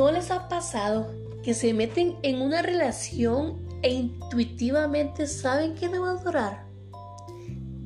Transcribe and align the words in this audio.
¿No 0.00 0.10
les 0.10 0.30
ha 0.30 0.48
pasado 0.48 1.12
que 1.42 1.52
se 1.52 1.74
meten 1.74 2.16
en 2.22 2.40
una 2.40 2.62
relación 2.62 3.58
e 3.82 3.92
intuitivamente 3.92 5.26
saben 5.26 5.74
que 5.74 5.90
no 5.90 6.00
va 6.00 6.12
a 6.12 6.24
durar? 6.24 6.64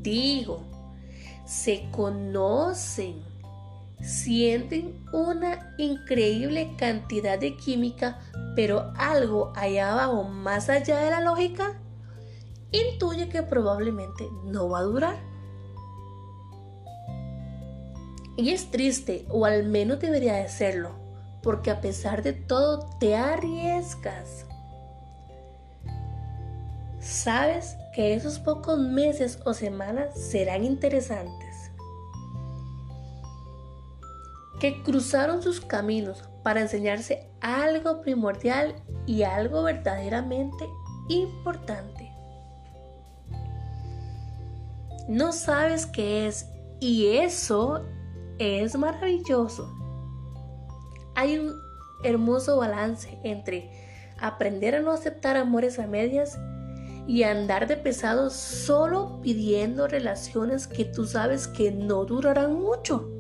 Digo, 0.01 0.63
se 1.45 1.91
conocen, 1.91 3.21
sienten 4.01 5.05
una 5.13 5.75
increíble 5.77 6.77
cantidad 6.79 7.37
de 7.37 7.57
química, 7.57 8.21
pero 8.55 8.93
algo 8.97 9.53
allá 9.57 9.91
abajo, 9.91 10.23
más 10.23 10.69
allá 10.69 11.01
de 11.01 11.11
la 11.11 11.21
lógica, 11.21 11.81
intuye 12.71 13.29
que 13.29 13.43
probablemente 13.43 14.29
no 14.45 14.69
va 14.69 14.79
a 14.79 14.83
durar. 14.85 15.17
Y 18.37 18.51
es 18.51 18.71
triste, 18.71 19.27
o 19.31 19.47
al 19.47 19.65
menos 19.65 19.99
debería 19.99 20.35
de 20.35 20.49
serlo, 20.49 21.04
porque 21.45 21.71
a 21.71 21.83
pesar 21.83 22.23
de 22.23 22.33
todo 22.33 22.89
te 22.99 23.15
arriesgas. 23.15 24.47
Sabes 27.01 27.77
que 27.95 28.15
esos 28.15 28.39
pocos 28.39 28.79
meses 28.79 29.39
o 29.45 29.53
semanas 29.53 30.19
serán 30.19 30.65
interesantes. 30.65 31.71
Que 34.59 34.83
cruzaron 34.83 35.43
sus 35.43 35.61
caminos 35.61 36.25
para 36.43 36.63
enseñarse 36.63 37.29
algo 37.43 38.01
primordial 38.01 38.77
y 39.07 39.23
algo 39.25 39.65
verdaderamente 39.65 40.65
importante. 41.11 42.11
No 45.09 45.33
sabes 45.33 45.85
qué 45.85 46.27
es 46.27 46.49
y 46.81 47.19
eso 47.19 47.85
es 48.39 48.75
maravilloso. 48.79 49.84
Hay 51.15 51.39
un 51.39 51.61
hermoso 52.03 52.59
balance 52.59 53.19
entre 53.23 53.71
aprender 54.19 54.75
a 54.75 54.81
no 54.81 54.91
aceptar 54.91 55.37
amores 55.37 55.79
a 55.79 55.87
medias 55.87 56.39
y 57.07 57.23
andar 57.23 57.67
de 57.67 57.77
pesado 57.77 58.31
solo 58.31 59.21
pidiendo 59.23 59.87
relaciones 59.87 60.67
que 60.67 60.85
tú 60.85 61.07
sabes 61.07 61.47
que 61.47 61.71
no 61.71 62.05
durarán 62.05 62.55
mucho. 62.55 63.11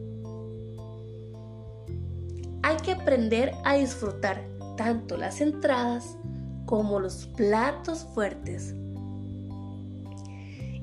Hay 2.62 2.76
que 2.78 2.92
aprender 2.92 3.52
a 3.64 3.74
disfrutar 3.74 4.42
tanto 4.76 5.16
las 5.16 5.40
entradas 5.40 6.16
como 6.64 6.98
los 6.98 7.26
platos 7.36 8.06
fuertes. 8.14 8.74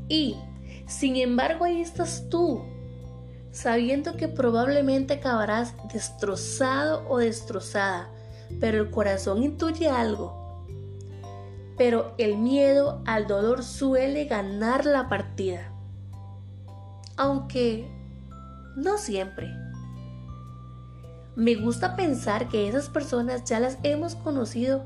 Y, 0.07 0.35
sin 0.87 1.15
embargo, 1.15 1.65
ahí 1.65 1.81
estás 1.81 2.27
tú, 2.29 2.61
sabiendo 3.51 4.17
que 4.17 4.27
probablemente 4.27 5.15
acabarás 5.15 5.75
destrozado 5.93 7.05
o 7.09 7.17
destrozada, 7.17 8.09
pero 8.59 8.81
el 8.81 8.91
corazón 8.91 9.43
intuye 9.43 9.89
algo 9.89 10.41
pero 11.81 12.13
el 12.19 12.37
miedo 12.37 13.01
al 13.07 13.25
dolor 13.25 13.63
suele 13.63 14.25
ganar 14.25 14.85
la 14.85 15.09
partida. 15.09 15.71
Aunque 17.17 17.89
no 18.75 18.99
siempre. 18.99 19.51
Me 21.35 21.55
gusta 21.55 21.95
pensar 21.95 22.49
que 22.49 22.69
esas 22.69 22.87
personas 22.87 23.45
ya 23.45 23.59
las 23.59 23.79
hemos 23.81 24.13
conocido 24.13 24.83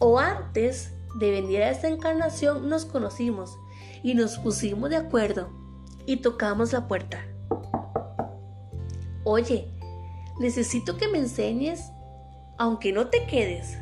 o 0.00 0.18
antes 0.18 0.92
de 1.20 1.30
venir 1.30 1.62
a 1.62 1.70
esta 1.70 1.86
encarnación 1.86 2.68
nos 2.68 2.84
conocimos 2.84 3.56
y 4.02 4.14
nos 4.14 4.38
pusimos 4.38 4.90
de 4.90 4.96
acuerdo 4.96 5.50
y 6.04 6.16
tocamos 6.16 6.72
la 6.72 6.88
puerta. 6.88 7.35
Oye, 9.28 9.66
necesito 10.38 10.96
que 10.96 11.08
me 11.08 11.18
enseñes 11.18 11.90
aunque 12.58 12.92
no 12.92 13.08
te 13.08 13.26
quedes. 13.26 13.76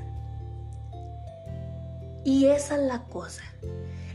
Y 2.24 2.46
esa 2.46 2.76
es 2.76 2.82
la 2.84 3.04
cosa. 3.04 3.42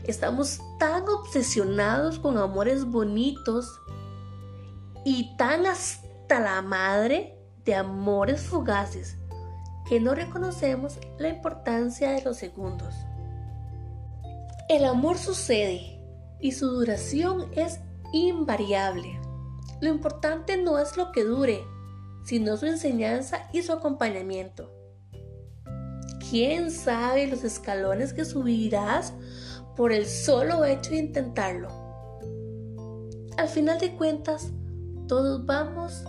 Estamos 0.02 0.60
tan 0.80 1.08
obsesionados 1.08 2.18
con 2.18 2.36
amores 2.36 2.84
bonitos 2.84 3.80
y 5.04 5.36
tan 5.36 5.66
hasta 5.66 6.40
la 6.40 6.62
madre 6.62 7.38
de 7.64 7.76
amores 7.76 8.40
fugaces 8.40 9.16
que 9.88 10.00
no 10.00 10.16
reconocemos 10.16 10.98
la 11.16 11.28
importancia 11.28 12.10
de 12.10 12.22
los 12.22 12.38
segundos. 12.38 12.92
El 14.68 14.84
amor 14.84 15.16
sucede 15.16 16.02
y 16.40 16.50
su 16.50 16.66
duración 16.66 17.52
es 17.54 17.78
invariable. 18.12 19.29
Lo 19.80 19.88
importante 19.88 20.56
no 20.56 20.78
es 20.78 20.96
lo 20.96 21.10
que 21.12 21.24
dure, 21.24 21.64
sino 22.24 22.56
su 22.56 22.66
enseñanza 22.66 23.48
y 23.52 23.62
su 23.62 23.72
acompañamiento. 23.72 24.70
¿Quién 26.30 26.70
sabe 26.70 27.26
los 27.26 27.44
escalones 27.44 28.12
que 28.12 28.24
subirás 28.24 29.14
por 29.76 29.92
el 29.92 30.06
solo 30.06 30.64
hecho 30.64 30.90
de 30.90 30.98
intentarlo? 30.98 31.68
Al 33.36 33.48
final 33.48 33.80
de 33.80 33.96
cuentas, 33.96 34.52
todos 35.08 35.44
vamos 35.46 36.04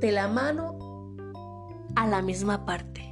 de 0.00 0.12
la 0.12 0.28
mano 0.28 1.16
a 1.96 2.06
la 2.06 2.20
misma 2.20 2.64
parte. 2.66 3.11